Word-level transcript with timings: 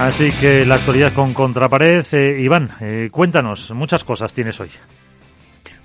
Así 0.00 0.32
que 0.32 0.64
la 0.64 0.76
actualidad 0.76 1.12
con 1.12 1.34
Contrapared. 1.34 2.06
Eh, 2.12 2.40
Iván, 2.40 2.70
eh, 2.80 3.10
cuéntanos, 3.12 3.70
muchas 3.72 4.02
cosas 4.02 4.32
tienes 4.32 4.58
hoy. 4.58 4.70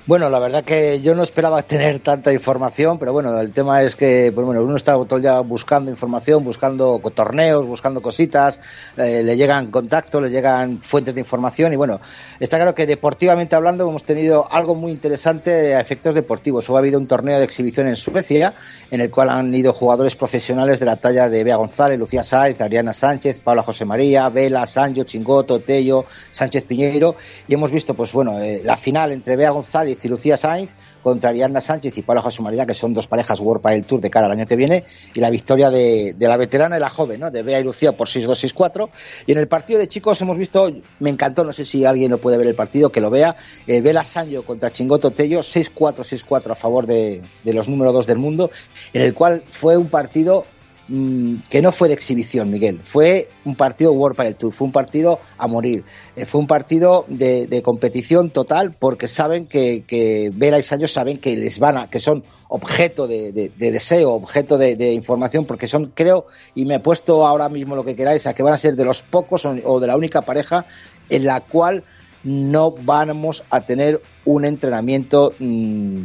Bueno, 0.07 0.29
la 0.29 0.38
verdad 0.38 0.63
que 0.63 1.02
yo 1.02 1.15
no 1.15 1.23
esperaba 1.23 1.63
tener 1.63 1.97
tanta 1.97 2.31
información, 2.31 2.99
pero 2.99 3.12
bueno, 3.12 3.42
el 3.42 3.51
tema 3.51 3.81
es 3.81 3.96
que 3.96 4.31
pues 4.31 4.46
bueno, 4.46 4.62
uno 4.62 4.76
está 4.76 4.94
todo 4.94 5.19
día 5.19 5.40
buscando 5.40 5.90
información, 5.90 6.44
buscando 6.44 7.01
torneos, 7.15 7.65
buscando 7.65 8.04
cositas, 8.04 8.60
eh, 8.97 9.23
le 9.23 9.36
llegan 9.36 9.72
contactos, 9.72 10.22
le 10.22 10.29
llegan 10.29 10.79
fuentes 10.83 11.15
de 11.15 11.22
información 11.22 11.73
y 11.73 11.76
bueno, 11.76 12.01
está 12.40 12.58
claro 12.58 12.76
que 12.76 12.86
deportivamente 12.86 13.55
hablando 13.55 13.90
hemos 13.90 14.04
tenido 14.04 14.47
algo 14.51 14.76
muy 14.76 14.91
interesante 14.91 15.73
a 15.73 15.79
efectos 15.79 16.13
deportivos. 16.13 16.70
Hoy 16.70 16.76
ha 16.76 16.80
habido 16.80 16.99
un 16.99 17.08
torneo 17.08 17.40
de 17.40 17.45
exhibición 17.45 17.88
en 17.88 17.95
Suecia 17.95 18.53
en 18.91 19.02
el 19.02 19.09
cual 19.09 19.30
han 19.30 19.56
ido 19.56 19.73
jugadores 19.73 20.16
profesionales 20.16 20.80
de 20.80 20.86
la 20.86 20.98
talla 20.98 21.30
de 21.30 21.44
Bea 21.44 21.56
González, 21.56 21.98
Lucía 21.98 22.23
Sáez, 22.23 22.62
Ariana 22.62 22.94
Sánchez, 22.94 23.40
Paula 23.40 23.64
José 23.64 23.86
María, 23.86 24.30
Vela, 24.30 24.67
Sancho, 24.67 25.03
Chingoto, 25.03 25.62
Tello, 25.62 26.06
Sánchez 26.31 26.64
Piñeiro 26.66 27.16
y 27.48 27.56
hemos 27.56 27.72
visto 27.72 27.95
pues 27.95 28.14
bueno, 28.14 28.40
eh, 28.40 28.62
la 28.64 28.78
final 28.78 29.12
entre 29.12 29.36
Bea 29.36 29.50
González 29.50 29.95
y 30.04 30.08
Lucía 30.08 30.38
Sainz 30.38 30.72
contra 31.04 31.30
Ariadna 31.30 31.62
Sánchez 31.62 31.98
y 31.98 32.02
Paula 32.02 32.22
José 32.22 32.41
María, 32.41 32.66
que 32.66 32.73
son 32.73 32.94
dos 32.94 33.08
parejas 33.08 33.40
World 33.40 33.63
del 33.66 33.86
Tour 33.86 34.02
de 34.02 34.09
cara 34.09 34.26
al 34.26 34.31
año 34.31 34.45
que 34.48 34.55
viene, 34.55 34.84
y 35.13 35.20
la 35.20 35.30
victoria 35.30 35.70
de, 35.70 36.16
la 36.17 36.38
veterana 36.38 36.77
y 36.77 36.80
la 36.80 36.90
joven, 36.90 37.20
¿no? 37.20 37.31
de 37.31 37.44
Bea 37.44 37.59
y 37.59 37.63
Lucía 37.63 37.95
por 37.95 38.08
6-2, 38.08 38.53
6-4. 38.53 38.89
Y 39.27 39.31
en 39.31 39.38
el 39.38 39.48
partido 39.48 39.80
de 39.80 39.88
chicos 39.88 40.22
hemos 40.22 40.38
visto, 40.38 40.72
me 41.00 41.09
encantó, 41.09 41.44
no 41.44 41.53
sé 41.53 41.63
si 41.66 41.86
alguien 41.86 42.12
lo 42.12 42.20
puede 42.20 42.38
ver 42.38 42.48
el 42.48 42.55
partido, 42.55 42.91
que 42.91 43.02
lo 43.02 43.09
vea, 43.09 43.36
eh, 43.67 43.81
Vela 43.81 44.03
Sancho 44.03 44.44
contra 44.44 44.72
Chingoto 44.72 45.12
Tello, 45.12 45.39
6-4, 45.39 46.00
6-4 46.00 46.52
a 46.52 46.55
favor 46.55 46.88
de, 46.88 47.22
de 47.44 47.53
los 47.53 47.70
número 47.70 47.94
2 47.94 48.08
del 48.08 48.17
mundo, 48.17 48.50
en 48.94 49.02
el 49.03 49.14
cual 49.14 49.44
fue 49.52 49.77
un 49.77 49.89
partido 49.89 50.45
Mm, 50.88 51.38
que 51.50 51.64
no 51.64 51.72
fue 51.72 51.88
de 51.88 51.95
exhibición, 51.95 52.52
Miguel. 52.52 52.80
Fue 52.83 53.30
un 53.44 53.55
partido 53.55 53.91
World 53.91 54.19
el 54.22 54.36
Tour, 54.36 54.53
fue 54.53 54.67
un 54.67 54.72
partido 54.72 55.19
a 55.38 55.47
morir. 55.47 55.83
Eh, 56.16 56.25
fue 56.25 56.39
un 56.39 56.45
partido 56.45 57.05
de, 57.08 57.61
competición 57.64 58.30
total 58.30 58.75
porque 58.77 59.08
saben 59.08 59.47
que, 59.47 60.31
Vera 60.36 60.59
y 60.59 60.64
Sancho 60.64 60.88
saben 60.88 61.17
que 61.17 61.36
les 61.36 61.58
van 61.58 61.77
a, 61.77 61.89
que 61.89 62.00
son 62.00 62.23
objeto 62.50 63.08
de, 63.08 63.52
deseo, 63.58 64.11
objeto 64.11 64.59
de, 64.59 64.94
información, 64.94 65.45
porque 65.45 65.67
son, 65.67 65.92
creo, 65.95 66.27
y 66.53 66.66
me 66.66 66.75
he 66.75 66.80
puesto 66.80 67.25
ahora 67.25 67.49
mismo 67.49 67.75
lo 67.75 67.83
que 67.83 67.95
queráis, 67.95 68.27
a 68.27 68.36
que 68.36 68.44
van 68.44 68.53
a 68.53 68.58
ser 68.58 68.75
de 68.75 68.86
los 68.86 69.02
pocos 69.02 69.45
o, 69.45 69.80
de 69.80 69.88
la 69.88 69.97
única 69.97 70.22
pareja 70.22 70.67
en 71.09 71.25
la 71.25 71.42
cual 71.42 71.83
no 72.23 72.72
vamos 72.72 73.44
a 73.49 73.61
tener 73.61 74.02
un 74.23 74.45
entrenamiento 74.45 75.33
mm, 75.39 76.03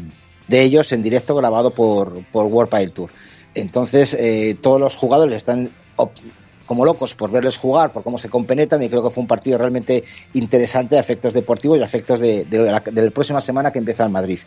de 0.48 0.62
ellos 0.62 0.92
en 0.92 1.03
directo 1.03 1.34
grabado 1.34 1.70
por, 1.70 2.25
por 2.33 2.47
World 2.47 2.92
Tour. 2.92 3.11
Entonces, 3.55 4.15
eh, 4.15 4.56
todos 4.61 4.81
los 4.81 4.97
jugadores 4.97 5.37
están 5.39 5.70
como 6.70 6.84
locos 6.84 7.17
por 7.17 7.33
verles 7.33 7.56
jugar, 7.56 7.93
por 7.93 8.05
cómo 8.05 8.17
se 8.17 8.29
compenetran, 8.29 8.81
y 8.81 8.89
creo 8.89 9.03
que 9.03 9.11
fue 9.11 9.23
un 9.23 9.27
partido 9.27 9.59
realmente 9.59 10.05
interesante 10.34 10.97
a 10.97 11.01
efectos 11.01 11.34
deportivos 11.34 11.78
y 11.78 11.83
a 11.83 11.84
efectos 11.84 12.21
de, 12.21 12.47
la, 12.48 13.11
próxima 13.11 13.41
semana 13.41 13.73
que 13.73 13.81
empieza 13.81 14.06
en 14.06 14.12
Madrid. 14.12 14.39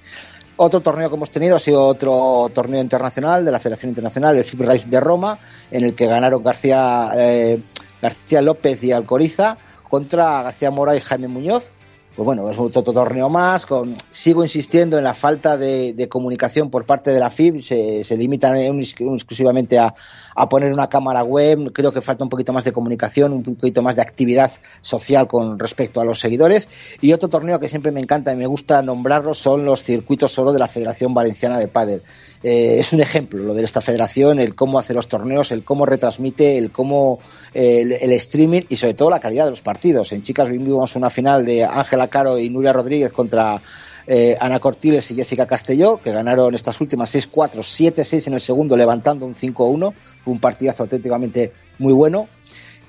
Otro 0.56 0.80
torneo 0.80 1.10
que 1.10 1.16
hemos 1.16 1.32
tenido 1.32 1.58
ha 1.58 1.60
sido 1.60 1.86
otro 1.86 2.50
torneo 2.54 2.82
internacional 2.82 3.44
de 3.44 3.52
la 3.52 3.60
Federación 3.60 3.90
Internacional, 3.90 4.38
el 4.38 4.46
FIB 4.46 4.62
Race 4.62 4.90
de 4.90 5.02
Roma, 5.02 5.38
en 5.70 5.84
el 5.84 5.96
que 5.96 6.08
ganaron 6.08 6.42
García, 6.42 7.12
eh, 7.18 7.62
García 8.02 8.42
López 8.42 8.82
y 8.86 8.94
Alcoriza 8.94 9.58
contra 9.90 10.44
García 10.44 10.72
Mora 10.72 10.96
y 10.96 11.02
Jaime 11.02 11.28
Muñoz 11.28 11.74
pues 12.16 12.26
bueno, 12.26 12.50
es 12.52 12.60
otro 12.60 12.84
torneo 12.84 13.28
más. 13.28 13.66
Sigo 14.10 14.44
insistiendo 14.44 15.00
en 15.00 15.04
la 15.04 15.16
falta 15.16 15.58
de, 15.58 16.08
comunicación 16.10 16.70
por 16.70 16.86
parte 16.86 17.10
de 17.10 17.20
la 17.20 17.32
FIB. 17.32 17.62
Se, 17.62 18.04
se 18.04 18.18
limitan 18.18 18.56
exclusivamente 18.58 19.80
a, 19.80 19.96
a, 20.36 20.48
poner 20.48 20.72
una 20.72 20.90
cámara 20.90 21.24
web. 21.24 21.72
Creo 21.74 21.92
que 21.92 22.02
falta 22.02 22.24
un 22.24 22.30
poquito 22.30 22.54
más 22.54 22.66
de 22.66 22.72
comunicación, 22.72 23.34
un 23.34 23.44
poquito 23.44 23.82
más 23.82 23.96
de 23.96 24.04
actividad 24.04 24.52
social 24.82 25.28
con 25.28 25.58
respecto 25.58 26.02
a 26.02 26.06
los 26.06 26.20
seguidores. 26.20 26.70
Y 27.02 27.14
otro 27.14 27.30
torneo 27.30 27.60
que 27.60 27.68
siempre 27.68 27.92
me 27.92 28.00
encanta 28.00 28.32
y 28.32 28.36
me 28.36 28.46
gusta 28.46 28.84
nombrarlo 28.84 29.34
son 29.34 29.66
los 29.66 29.82
circuitos 29.82 30.32
solo 30.32 30.54
de 30.54 30.60
la 30.60 30.68
Federación 30.68 31.16
Valenciana 31.16 31.58
de 31.58 31.68
Pádel. 31.68 32.04
Eh, 32.44 32.80
es 32.80 32.92
un 32.92 33.00
ejemplo 33.00 33.42
lo 33.42 33.54
de 33.54 33.64
esta 33.64 33.80
federación, 33.80 34.38
el 34.40 34.54
cómo 34.54 34.78
hace 34.78 34.94
los 34.94 35.08
torneos, 35.08 35.52
el 35.54 35.64
cómo 35.64 35.86
retransmite, 35.86 36.58
el 36.58 36.72
cómo 36.72 37.20
el, 37.54 37.94
streaming 37.94 38.64
y 38.68 38.76
sobre 38.76 38.94
todo 38.94 39.10
la 39.10 39.22
calidad 39.22 39.46
de 39.46 39.52
los 39.52 39.62
partidos. 39.62 40.12
En 40.12 40.22
chicas 40.22 40.50
vimos 40.50 40.96
una 40.98 41.10
final 41.10 41.46
de 41.46 41.64
Ángela 41.64 42.03
Caro 42.08 42.38
y 42.40 42.50
Nuria 42.50 42.74
Rodríguez 42.74 43.12
contra 43.12 43.62
eh, 44.06 44.36
Ana 44.40 44.60
Cortiles 44.60 45.10
y 45.12 45.16
Jessica 45.16 45.46
Castelló, 45.46 45.98
que 45.98 46.12
ganaron 46.12 46.54
estas 46.56 46.80
últimas 46.82 47.14
6-4, 47.16 47.60
7-6 47.60 48.28
en 48.28 48.34
el 48.34 48.42
segundo, 48.42 48.76
levantando 48.76 49.26
un 49.26 49.34
5-1. 49.34 49.94
un 50.26 50.40
partidazo 50.40 50.84
auténticamente 50.84 51.54
muy 51.80 51.94
bueno. 51.94 52.28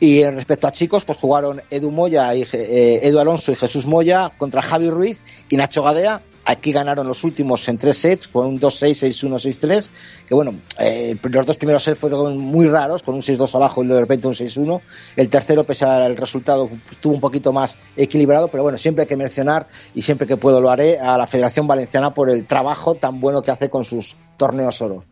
Y 0.00 0.24
respecto 0.24 0.66
a 0.66 0.72
chicos, 0.72 1.04
pues 1.04 1.18
jugaron 1.18 1.62
Edu 1.70 1.90
Moya 1.90 2.34
y 2.34 2.42
eh, 2.52 3.00
Edu 3.02 3.18
Alonso 3.20 3.52
y 3.52 3.56
Jesús 3.56 3.86
Moya 3.86 4.32
contra 4.36 4.60
Javi 4.60 4.90
Ruiz 4.90 5.22
y 5.48 5.56
Nacho 5.56 5.82
Gadea 5.82 6.20
Aquí 6.46 6.72
ganaron 6.72 7.06
los 7.06 7.24
últimos 7.24 7.66
en 7.68 7.78
tres 7.78 7.98
sets, 7.98 8.28
con 8.28 8.46
un 8.46 8.60
2-6, 8.60 9.08
6-1, 9.08 9.58
6-3, 9.58 9.90
que 10.28 10.34
bueno, 10.34 10.60
eh, 10.78 11.16
los 11.22 11.46
dos 11.46 11.56
primeros 11.56 11.82
sets 11.82 11.98
fueron 11.98 12.38
muy 12.38 12.66
raros, 12.66 13.02
con 13.02 13.14
un 13.14 13.22
6-2 13.22 13.54
abajo 13.54 13.82
y 13.82 13.88
de 13.88 14.00
repente 14.00 14.26
un 14.26 14.34
6-1. 14.34 14.80
El 15.16 15.28
tercero, 15.28 15.64
pese 15.64 15.86
al 15.86 16.16
resultado, 16.16 16.68
estuvo 16.90 17.14
un 17.14 17.20
poquito 17.20 17.52
más 17.52 17.78
equilibrado, 17.96 18.48
pero 18.48 18.62
bueno, 18.62 18.76
siempre 18.76 19.02
hay 19.02 19.08
que 19.08 19.16
mencionar, 19.16 19.68
y 19.94 20.02
siempre 20.02 20.26
que 20.26 20.36
puedo 20.36 20.60
lo 20.60 20.70
haré, 20.70 20.98
a 20.98 21.16
la 21.16 21.26
Federación 21.26 21.66
Valenciana 21.66 22.12
por 22.12 22.28
el 22.28 22.46
trabajo 22.46 22.94
tan 22.94 23.20
bueno 23.20 23.42
que 23.42 23.50
hace 23.50 23.70
con 23.70 23.84
sus 23.84 24.16
torneos 24.36 24.82
oro. 24.82 25.04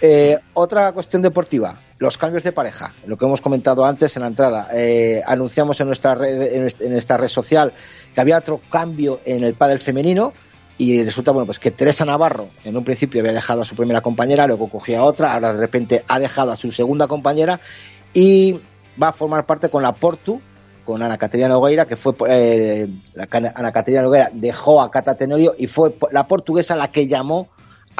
Eh, 0.00 0.38
otra 0.54 0.92
cuestión 0.92 1.22
deportiva, 1.22 1.80
los 1.98 2.18
cambios 2.18 2.44
de 2.44 2.52
pareja, 2.52 2.94
lo 3.06 3.16
que 3.16 3.24
hemos 3.24 3.40
comentado 3.40 3.84
antes 3.84 4.16
en 4.16 4.22
la 4.22 4.28
entrada. 4.28 4.68
Eh, 4.72 5.22
anunciamos 5.26 5.80
en 5.80 5.86
nuestra 5.86 6.14
red, 6.14 6.70
en 6.80 6.96
esta 6.96 7.16
red 7.16 7.28
social 7.28 7.72
que 8.14 8.20
había 8.20 8.38
otro 8.38 8.60
cambio 8.70 9.20
en 9.24 9.42
el 9.42 9.54
pádel 9.54 9.80
femenino, 9.80 10.32
y 10.78 11.02
resulta 11.02 11.32
bueno 11.32 11.46
pues 11.46 11.58
que 11.58 11.72
Teresa 11.72 12.04
Navarro 12.04 12.48
en 12.64 12.76
un 12.76 12.84
principio 12.84 13.20
había 13.20 13.32
dejado 13.32 13.62
a 13.62 13.64
su 13.64 13.74
primera 13.74 14.00
compañera, 14.00 14.46
luego 14.46 14.70
cogía 14.70 15.00
a 15.00 15.04
otra, 15.04 15.34
ahora 15.34 15.52
de 15.52 15.60
repente 15.60 16.04
ha 16.06 16.18
dejado 16.20 16.52
a 16.52 16.56
su 16.56 16.70
segunda 16.70 17.08
compañera 17.08 17.60
y 18.14 18.60
va 19.00 19.08
a 19.08 19.12
formar 19.12 19.44
parte 19.44 19.68
con 19.68 19.82
la 19.82 19.92
Portu, 19.92 20.40
con 20.84 21.02
Ana 21.02 21.18
Caterina 21.18 21.48
Nogueira, 21.48 21.86
que 21.86 21.96
fue 21.96 22.14
eh, 22.28 22.88
Ana 23.30 23.72
Caterina 23.72 24.02
Nogueira 24.02 24.30
dejó 24.32 24.80
a 24.80 24.90
Cata 24.90 25.16
Tenorio 25.16 25.54
y 25.58 25.66
fue 25.66 25.94
la 26.12 26.26
portuguesa 26.26 26.76
la 26.76 26.90
que 26.90 27.06
llamó 27.06 27.48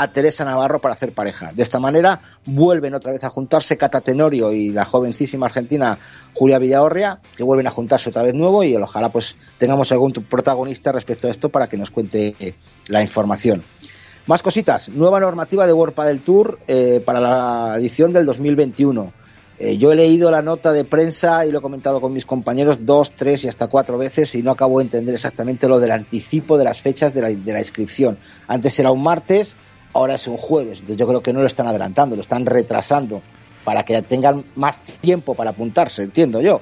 a 0.00 0.12
Teresa 0.12 0.44
Navarro 0.44 0.80
para 0.80 0.94
hacer 0.94 1.12
pareja. 1.12 1.50
De 1.52 1.64
esta 1.64 1.80
manera 1.80 2.20
vuelven 2.46 2.94
otra 2.94 3.12
vez 3.12 3.24
a 3.24 3.30
juntarse 3.30 3.76
Cata 3.76 4.00
Tenorio 4.00 4.52
y 4.52 4.70
la 4.70 4.84
jovencísima 4.84 5.46
argentina 5.46 5.98
Julia 6.34 6.60
Villahorria, 6.60 7.18
que 7.36 7.42
vuelven 7.42 7.66
a 7.66 7.70
juntarse 7.70 8.08
otra 8.08 8.22
vez 8.22 8.32
nuevo 8.32 8.62
y 8.62 8.76
ojalá 8.76 9.08
pues 9.08 9.36
tengamos 9.58 9.90
algún 9.90 10.12
protagonista 10.12 10.92
respecto 10.92 11.26
a 11.26 11.32
esto 11.32 11.48
para 11.48 11.68
que 11.68 11.76
nos 11.76 11.90
cuente 11.90 12.36
eh, 12.38 12.54
la 12.86 13.02
información. 13.02 13.64
Más 14.26 14.40
cositas, 14.40 14.88
nueva 14.88 15.18
normativa 15.18 15.66
de 15.66 15.72
World 15.72 15.96
del 16.04 16.20
Tour 16.20 16.60
eh, 16.68 17.02
para 17.04 17.18
la 17.18 17.74
edición 17.76 18.12
del 18.12 18.24
2021. 18.24 19.12
Eh, 19.58 19.78
yo 19.78 19.90
he 19.90 19.96
leído 19.96 20.30
la 20.30 20.42
nota 20.42 20.70
de 20.70 20.84
prensa 20.84 21.44
y 21.44 21.50
lo 21.50 21.58
he 21.58 21.62
comentado 21.62 22.00
con 22.00 22.12
mis 22.12 22.24
compañeros 22.24 22.86
dos, 22.86 23.10
tres 23.16 23.42
y 23.42 23.48
hasta 23.48 23.66
cuatro 23.66 23.98
veces 23.98 24.32
y 24.36 24.44
no 24.44 24.52
acabo 24.52 24.78
de 24.78 24.84
entender 24.84 25.16
exactamente 25.16 25.66
lo 25.66 25.80
del 25.80 25.90
anticipo 25.90 26.56
de 26.56 26.62
las 26.62 26.80
fechas 26.80 27.12
de 27.14 27.22
la, 27.22 27.28
de 27.30 27.52
la 27.52 27.58
inscripción. 27.58 28.16
Antes 28.46 28.78
era 28.78 28.92
un 28.92 29.02
martes, 29.02 29.56
ahora 29.92 30.14
es 30.14 30.26
un 30.26 30.36
jueves. 30.36 30.80
Entonces 30.80 30.96
yo 30.96 31.06
creo 31.06 31.22
que 31.22 31.32
no 31.32 31.40
lo 31.40 31.46
están 31.46 31.66
adelantando, 31.66 32.16
lo 32.16 32.22
están 32.22 32.46
retrasando 32.46 33.22
para 33.64 33.84
que 33.84 34.00
tengan 34.02 34.44
más 34.54 34.80
tiempo 34.80 35.34
para 35.34 35.50
apuntarse, 35.50 36.02
entiendo 36.02 36.40
yo. 36.40 36.60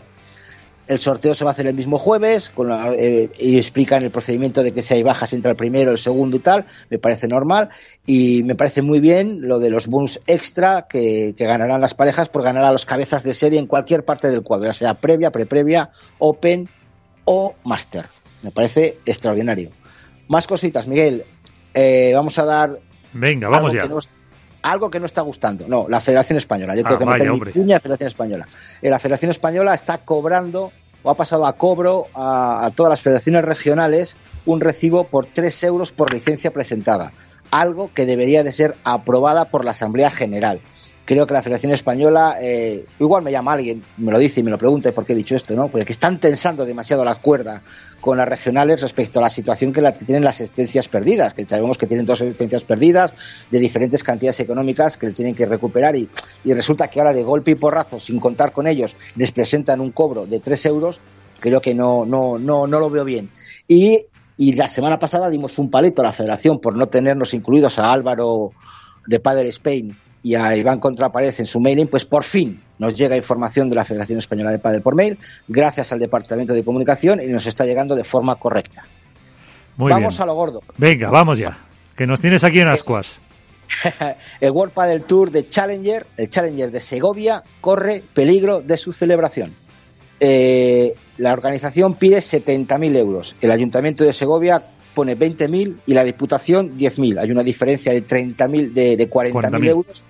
El 0.88 1.00
sorteo 1.00 1.34
se 1.34 1.44
va 1.44 1.50
a 1.50 1.53
hacer 1.53 1.66
el 1.66 1.75
mismo 1.75 1.98
jueves 1.98 2.50
con 2.50 2.70
eh, 2.97 3.28
y 3.41 3.59
explican 3.59 4.04
el 4.04 4.12
procedimiento 4.12 4.62
de 4.62 4.72
que 4.72 4.82
si 4.82 4.94
hay 4.94 5.03
bajas 5.03 5.32
entre 5.32 5.50
el 5.50 5.56
primero, 5.56 5.91
el 5.91 5.98
segundo 5.98 6.36
y 6.36 6.41
tal. 6.41 6.65
Me 6.91 6.98
parece 6.98 7.26
normal 7.26 7.70
y 8.06 8.44
me 8.44 8.54
parece 8.54 8.82
muy 8.82 9.00
bien 9.00 9.48
lo 9.48 9.59
de 9.59 9.71
los 9.71 9.89
bonus 9.89 10.21
extra 10.28 10.86
que, 10.89 11.34
ganarán 11.36 11.80
las 11.80 11.95
parejas 11.95 12.28
por 12.28 12.45
ganar 12.45 12.65
a 12.65 12.71
los 12.71 12.86
cabezas 12.86 13.24
de 13.24 13.34
serie 13.34 13.59
en 13.59 13.66
cualquier 13.66 14.04
parte 14.04 14.28
del 14.28 14.42
cuadro, 14.42 14.66
ya 14.66 14.74
sea 14.74 14.95
previa, 14.95 15.33
pre-previa, 15.33 15.91
open 16.18 16.68
o 17.24 17.54
master. 17.65 18.06
Me 18.42 18.53
parece 18.53 18.98
extraordinario. 19.06 19.71
Más 20.28 20.47
cositas, 20.47 20.86
Miguel. 20.86 21.24
Eh, 21.74 22.12
vamos 22.15 22.39
a 22.39 22.45
dar 22.45 22.78
Venga, 23.18 23.48
vamos 23.48 23.72
ya. 23.72 23.86
algo 24.63 24.91
que 24.91 25.01
no 25.01 25.07
está 25.07 25.22
gustando. 25.22 25.66
No, 25.68 25.86
la 25.89 26.01
Federación 26.01 26.36
Española. 26.39 26.74
Yo 26.74 26.83
tengo 26.83 26.97
ah, 27.10 27.16
que 27.16 27.24
meter 27.24 27.30
mi 27.30 27.53
cuña 27.53 27.77
a 27.77 27.80
Federación 27.80 28.09
Española. 28.09 28.48
Eh, 28.83 28.91
la 28.91 28.98
Federación 28.98 29.30
Española 29.30 29.74
está 29.74 29.98
cobrando 29.98 30.72
o 31.03 31.10
ha 31.10 31.15
pasado 31.16 31.47
a 31.47 31.53
cobro 31.54 32.07
a, 32.15 32.71
todas 32.74 32.91
las 32.91 33.01
federaciones 33.01 33.45
regionales 33.45 34.16
un 34.45 34.60
recibo 34.60 35.04
por 35.04 35.27
3 35.27 35.65
euros 35.65 35.92
por 35.92 36.13
licencia 36.13 36.51
presentada. 36.51 37.13
Algo 37.53 37.92
que 37.95 38.07
debería 38.07 38.42
de 38.42 38.53
ser 38.53 38.74
aprobada 38.83 39.47
por 39.47 39.65
la 39.65 39.71
Asamblea 39.71 40.10
General. 40.10 40.60
Creo 41.06 41.26
que 41.26 41.32
la 41.32 41.42
Federación 41.42 41.72
Española, 41.72 42.36
eh, 42.41 42.84
igual 42.98 43.22
me 43.22 43.30
llama 43.30 43.53
alguien, 43.53 43.82
me 43.97 44.12
lo 44.12 44.18
dice 44.18 44.41
y 44.41 44.42
me 44.42 44.50
lo 44.50 44.58
pregunta 44.58 44.92
por 44.92 45.06
qué 45.06 45.12
he 45.12 45.16
dicho 45.16 45.36
esto, 45.36 45.54
¿no? 45.54 45.68
Porque 45.68 45.92
están 45.92 46.18
tensando 46.18 46.66
demasiado 46.66 47.04
la 47.04 47.14
cuerda 47.14 47.62
con 48.00 48.18
las 48.18 48.28
regionales 48.28 48.82
respecto 48.82 49.20
a 49.20 49.22
la 49.22 49.30
situación 49.30 49.72
que, 49.72 49.80
tienen 50.04 50.24
las 50.24 50.41
existencias 50.41 50.88
perdidas, 50.88 51.32
que 51.32 51.47
sabemos 51.47 51.78
que 51.78 51.86
tienen 51.86 52.04
dos 52.04 52.20
existencias 52.20 52.64
perdidas 52.64 53.14
de 53.50 53.60
diferentes 53.60 54.03
cantidades 54.03 54.41
económicas 54.41 54.98
que 54.98 55.10
tienen 55.12 55.34
que 55.34 55.47
recuperar 55.47 55.97
y, 55.97 56.10
y 56.44 56.53
resulta 56.53 56.88
que 56.88 56.98
ahora 56.98 57.12
de 57.12 57.22
golpe 57.22 57.52
y 57.52 57.54
porrazo, 57.54 58.00
sin 58.00 58.18
contar 58.18 58.50
con 58.50 58.66
ellos, 58.66 58.97
les 59.14 59.30
presentan 59.30 59.80
un 59.80 59.92
cobro 59.92 60.26
de 60.26 60.41
tres 60.41 60.66
euros, 60.66 61.00
creo 61.41 61.60
que 61.60 61.74
no, 61.74 62.04
no, 62.04 62.36
no, 62.36 62.66
no 62.66 62.80
lo 62.80 62.91
veo 62.91 63.04
bien. 63.04 63.30
Y 63.68 64.00
y 64.38 64.52
la 64.52 64.68
semana 64.68 64.98
pasada 64.98 65.30
dimos 65.30 65.59
un 65.59 65.70
palito 65.70 66.02
a 66.02 66.04
la 66.04 66.12
federación 66.12 66.60
por 66.60 66.76
no 66.76 66.88
tenernos 66.88 67.32
incluidos 67.32 67.78
a 67.78 67.91
Álvaro 67.91 68.50
de 69.06 69.18
Padre 69.18 69.48
Spain 69.48 69.97
y 70.26 70.34
a 70.34 70.56
Iván 70.56 70.80
Contrapared 70.80 71.32
en 71.38 71.46
su 71.46 71.60
mailing, 71.60 71.86
pues 71.86 72.04
por 72.04 72.24
fin 72.24 72.60
nos 72.80 72.98
llega 72.98 73.16
información 73.16 73.70
de 73.70 73.76
la 73.76 73.84
Federación 73.84 74.18
Española 74.18 74.50
de 74.50 74.58
Padel 74.58 74.82
por 74.82 74.96
mail, 74.96 75.20
gracias 75.46 75.92
al 75.92 76.00
Departamento 76.00 76.52
de 76.52 76.64
Comunicación 76.64 77.22
y 77.22 77.28
nos 77.28 77.46
está 77.46 77.64
llegando 77.64 77.94
de 77.94 78.02
forma 78.02 78.34
correcta. 78.34 78.88
vamos 79.76 80.18
a 80.18 80.26
lo 80.26 80.34
gordo. 80.34 80.62
Venga, 80.78 81.10
vamos 81.10 81.38
ya, 81.38 81.60
que 81.94 82.08
nos 82.08 82.18
tienes 82.18 82.42
aquí 82.42 82.58
en 82.58 82.66
Ascuas. 82.66 83.20
el 84.40 84.50
World 84.50 84.74
Padel 84.74 85.04
Tour 85.04 85.30
de 85.30 85.48
Challenger, 85.48 86.08
el 86.16 86.28
Challenger 86.28 86.72
de 86.72 86.80
Segovia, 86.80 87.44
corre 87.60 88.02
peligro 88.12 88.62
de 88.62 88.78
su 88.78 88.90
celebración. 88.90 89.54
Eh, 90.18 90.96
la 91.18 91.34
organización 91.34 91.94
pide 91.94 92.16
70.000 92.16 92.96
euros. 92.96 93.36
El 93.40 93.52
Ayuntamiento 93.52 94.02
de 94.02 94.12
Segovia 94.12 94.60
pone 94.92 95.16
20.000 95.16 95.82
y 95.86 95.94
la 95.94 96.02
Diputación 96.02 96.76
10.000. 96.76 97.20
Hay 97.20 97.30
una 97.30 97.44
diferencia 97.44 97.92
de 97.92 98.04
30.000 98.04 98.72
de, 98.72 98.96
de 98.96 99.08
40.000 99.08 99.68
euros 99.68 100.02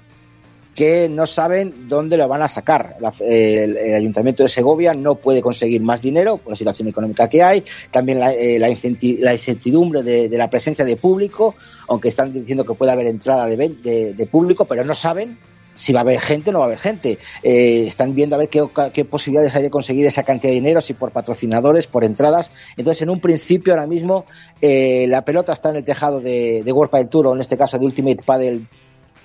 que 0.76 1.08
no 1.08 1.24
saben 1.24 1.88
dónde 1.88 2.18
lo 2.18 2.28
van 2.28 2.42
a 2.42 2.48
sacar. 2.48 2.96
el, 3.20 3.94
Ayuntamiento 3.96 4.42
de 4.42 4.48
Segovia 4.50 4.92
no 4.92 5.14
puede 5.16 5.40
conseguir 5.40 5.82
más 5.82 6.02
dinero 6.02 6.36
por 6.36 6.50
la 6.50 6.56
situación 6.56 6.86
económica 6.86 7.28
que 7.28 7.42
hay, 7.42 7.64
también 7.90 8.20
la, 8.20 8.32
eh, 8.34 8.58
la, 8.58 8.68
incertidumbre 8.68 10.02
de, 10.02 10.28
la 10.36 10.50
presencia 10.50 10.84
de 10.84 10.96
público, 10.96 11.54
aunque 11.88 12.08
están 12.08 12.32
diciendo 12.32 12.64
que 12.64 12.74
puede 12.74 12.92
haber 12.92 13.06
entrada 13.06 13.46
de, 13.46 14.28
público, 14.30 14.66
pero 14.66 14.84
no 14.84 14.94
saben 14.94 15.38
si 15.74 15.92
va 15.92 16.00
a 16.00 16.02
haber 16.02 16.20
gente 16.20 16.50
o 16.50 16.52
no 16.52 16.58
va 16.58 16.66
a 16.66 16.68
haber 16.68 16.78
gente. 16.78 17.18
Eh, 17.42 17.84
están 17.86 18.14
viendo 18.14 18.36
a 18.36 18.38
ver 18.38 18.48
qué, 18.50 19.04
posibilidades 19.04 19.54
hay 19.56 19.62
de 19.62 19.70
conseguir 19.70 20.04
esa 20.04 20.24
cantidad 20.24 20.50
de 20.50 20.56
dinero, 20.56 20.82
si 20.82 20.92
por 20.92 21.10
patrocinadores, 21.10 21.86
por 21.86 22.04
entradas. 22.04 22.52
Entonces, 22.76 23.02
en 23.02 23.10
un 23.10 23.20
principio, 23.20 23.72
ahora 23.72 23.86
mismo, 23.86 24.26
eh, 24.60 25.06
la 25.08 25.24
pelota 25.24 25.54
está 25.54 25.70
en 25.70 25.76
el 25.76 25.84
tejado 25.84 26.20
de, 26.20 26.62
World 26.66 26.90
Padel 26.90 27.08
Tour, 27.08 27.28
o 27.28 27.34
en 27.34 27.40
este 27.40 27.56
caso 27.56 27.78
de 27.78 27.86
Ultimate 27.86 28.24
Paddle, 28.24 28.66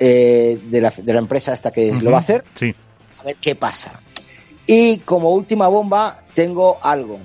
eh, 0.03 0.59
de, 0.69 0.81
la, 0.81 0.89
de, 0.89 1.13
la, 1.13 1.19
empresa 1.19 1.53
esta 1.53 1.71
que 1.71 1.93
lo 2.01 2.09
va 2.09 2.17
a 2.17 2.21
hacer. 2.21 2.43
Sí. 2.55 2.73
A 3.19 3.23
ver 3.23 3.35
qué 3.39 3.53
pasa. 3.55 4.01
Y 4.65 4.97
como 4.99 5.31
última 5.31 5.67
bomba, 5.67 6.17
tengo 6.33 6.77
algo. 6.81 7.19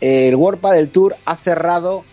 El 0.00 0.34
World 0.34 0.60
Padel 0.60 0.90
Tour 0.90 1.16
ha 1.24 1.36
cerrado 1.36 2.04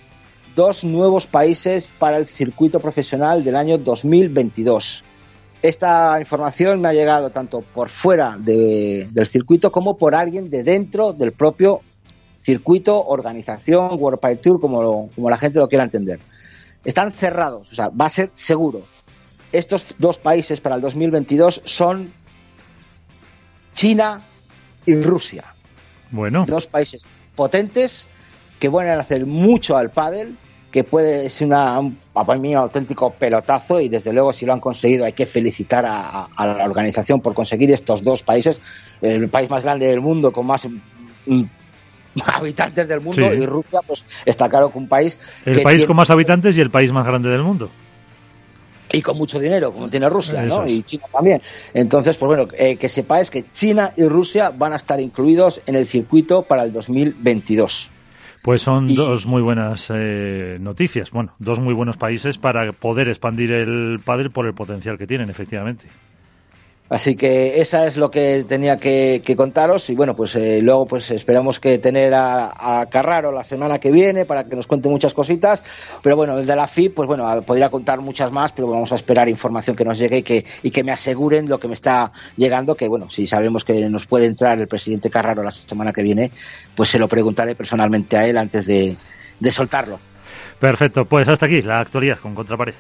dos 0.56 0.84
nuevos 0.84 1.26
países 1.26 1.90
para 1.98 2.18
el 2.18 2.28
circuito 2.28 2.80
profesional 2.80 3.44
del 3.44 3.56
año 3.56 3.80
2022 3.80 5.04
esta 5.64 6.20
información 6.20 6.82
me 6.82 6.90
ha 6.90 6.94
llegado 6.94 7.30
tanto 7.30 7.62
por 7.62 7.88
fuera 7.88 8.38
del 8.38 9.28
circuito 9.28 9.72
como 9.72 9.98
por 9.98 10.14
alguien 10.14 10.50
de 10.50 10.62
dentro 10.62 11.14
del 11.14 11.32
propio 11.32 11.80
circuito, 12.42 13.02
organización, 13.02 13.98
World 13.98 14.20
Pile 14.20 14.36
Tour, 14.36 14.60
como, 14.60 15.10
como 15.16 15.30
la 15.30 15.38
gente 15.38 15.60
lo 15.60 15.70
quiera 15.70 15.86
entender. 15.86 16.20
Están 16.84 17.14
cerrados, 17.14 17.72
o 17.72 17.76
sea, 17.76 17.88
va 17.88 18.08
a 18.08 18.10
ser 18.10 18.32
seguro. 18.34 18.84
Estos 19.54 19.96
dos 20.00 20.18
países 20.18 20.60
para 20.60 20.76
el 20.76 20.82
2022 20.82 21.62
son 21.64 22.12
China 23.74 24.22
y 24.86 24.96
Rusia. 24.96 25.46
Bueno. 26.12 26.46
Dos 26.48 26.68
países 26.68 27.08
potentes 27.36 28.08
que 28.60 28.68
van 28.68 28.88
a 28.88 29.00
hacer 29.00 29.26
mucho 29.26 29.78
al 29.78 29.92
pádel 29.92 30.38
que 30.72 30.84
puede 30.84 31.30
ser 31.30 31.48
una, 31.48 31.80
un, 31.80 32.00
para 32.14 32.36
mí 32.40 32.50
un 32.50 32.62
auténtico 32.62 33.12
pelotazo 33.12 33.80
y 33.80 33.90
desde 33.90 34.12
luego 34.12 34.34
si 34.34 34.48
lo 34.48 34.54
han 34.54 34.60
conseguido 34.60 35.06
hay 35.06 35.14
que 35.14 35.28
felicitar 35.28 35.86
a, 35.88 36.28
la 36.40 36.66
organización 36.66 37.22
por 37.22 37.36
conseguir 37.36 37.72
estos 37.72 38.04
dos 38.04 38.24
países, 38.24 38.60
el 39.02 39.30
país 39.30 39.52
más 39.52 39.62
grande 39.62 39.86
del 39.86 40.02
mundo 40.02 40.32
con 40.32 40.48
más 40.48 40.68
mm, 41.28 41.44
habitantes 42.26 42.88
del 42.88 43.02
mundo 43.02 43.32
y 43.32 43.46
Rusia 43.46 43.82
pues 43.86 44.04
está 44.26 44.50
claro 44.50 44.72
que 44.72 44.80
un 44.80 44.88
país 44.88 45.20
el 45.46 45.62
país 45.62 45.86
con 45.86 45.96
más 45.96 46.10
habitantes 46.10 46.58
y 46.58 46.62
el 46.62 46.72
país 46.72 46.92
más 46.92 47.06
grande 47.06 47.30
del 47.30 47.44
mundo 47.44 47.70
y 48.94 49.02
con 49.02 49.18
mucho 49.18 49.40
dinero, 49.40 49.74
como 49.74 49.90
tiene 49.90 50.08
Rusia, 50.08 50.44
¿no? 50.44 50.66
Y 50.68 50.84
China 50.84 51.06
también. 51.12 51.42
Entonces, 51.74 52.16
pues 52.16 52.28
bueno, 52.28 52.48
eh, 52.58 52.78
que 52.78 52.88
sepáis 52.88 53.32
que 53.32 53.44
China 53.52 53.90
y 53.98 54.04
Rusia 54.04 54.52
van 54.52 54.72
a 54.72 54.76
estar 54.76 55.02
incluidos 55.02 55.62
en 55.66 55.76
el 55.76 55.88
circuito 55.88 56.44
para 56.44 56.64
el 56.64 56.72
2022. 56.72 57.92
Pues 58.44 58.62
son 58.62 58.94
dos 58.94 59.26
muy 59.26 59.42
buenas 59.42 59.88
eh, 59.90 60.58
noticias. 60.60 61.10
Bueno, 61.10 61.34
dos 61.40 61.60
muy 61.60 61.74
buenos 61.74 61.98
países 61.98 62.38
para 62.38 62.72
poder 62.72 63.08
expandir 63.08 63.52
el 63.52 64.00
padre 64.04 64.30
por 64.30 64.46
el 64.46 64.54
potencial 64.54 64.98
que 64.98 65.08
tienen, 65.08 65.30
efectivamente. 65.30 65.86
Así 66.90 67.16
que 67.16 67.62
esa 67.62 67.88
es 67.88 67.98
lo 67.98 68.12
que 68.12 68.44
tenía 68.48 68.78
que, 68.78 69.22
contaros 69.36 69.90
y 69.90 69.96
bueno, 69.96 70.16
pues 70.16 70.36
eh, 70.36 70.60
luego 70.62 70.86
pues 70.86 71.10
esperamos 71.12 71.60
que 71.60 71.80
tener 71.80 72.14
a, 72.14 72.86
Carraro 72.90 73.32
la 73.32 73.44
semana 73.44 73.80
que 73.80 73.92
viene 73.92 74.26
para 74.26 74.44
que 74.44 74.56
nos 74.56 74.68
cuente 74.68 74.90
muchas 74.90 75.14
cositas, 75.14 75.64
pero 76.04 76.16
bueno, 76.16 76.38
el 76.38 76.46
de 76.46 76.56
la 76.56 76.68
FIP, 76.68 76.94
pues 76.94 77.08
bueno, 77.08 77.42
podría 77.44 77.70
contar 77.70 78.02
muchas 78.02 78.32
más, 78.32 78.52
pero 78.52 78.68
vamos 78.68 78.92
a 78.92 78.96
esperar 78.96 79.30
información 79.30 79.76
que 79.76 79.86
nos 79.86 79.98
llegue 79.98 80.18
y 80.18 80.24
que, 80.24 80.46
y 80.62 80.70
que 80.70 80.84
me 80.84 80.92
aseguren 80.92 81.48
lo 81.50 81.60
que 81.60 81.68
me 81.68 81.74
está 81.74 82.12
llegando, 82.36 82.76
que 82.76 82.88
bueno, 82.88 83.10
si 83.10 83.26
sabemos 83.26 83.64
que 83.64 83.90
nos 83.90 84.06
puede 84.06 84.26
entrar 84.26 84.60
el 84.60 84.68
presidente 84.68 85.10
Carraro 85.10 85.42
la 85.42 85.52
semana 85.52 85.94
que 85.94 86.04
viene, 86.04 86.32
pues 86.76 86.90
se 86.90 87.00
lo 87.00 87.08
preguntaré 87.08 87.56
personalmente 87.56 88.18
a 88.18 88.28
él 88.28 88.38
antes 88.38 88.68
de, 88.68 88.98
de 89.40 89.52
soltarlo. 89.52 90.00
Perfecto, 90.60 91.06
pues 91.06 91.28
hasta 91.28 91.46
aquí 91.46 91.62
la 91.62 91.80
actualidad 91.80 92.20
con 92.20 92.36
Contrapared. 92.36 92.76